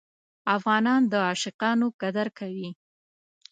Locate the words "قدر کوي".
2.01-2.69